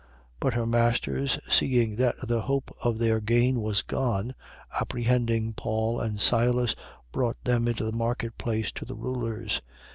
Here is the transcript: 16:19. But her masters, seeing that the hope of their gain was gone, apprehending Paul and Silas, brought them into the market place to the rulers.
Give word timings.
16:19. 0.01 0.07
But 0.39 0.53
her 0.55 0.65
masters, 0.65 1.39
seeing 1.47 1.95
that 1.97 2.27
the 2.27 2.41
hope 2.41 2.75
of 2.83 2.97
their 2.97 3.19
gain 3.21 3.61
was 3.61 3.83
gone, 3.83 4.33
apprehending 4.79 5.53
Paul 5.53 5.99
and 5.99 6.19
Silas, 6.19 6.75
brought 7.11 7.37
them 7.43 7.67
into 7.67 7.83
the 7.83 7.91
market 7.91 8.35
place 8.39 8.71
to 8.71 8.85
the 8.85 8.95
rulers. 8.95 9.61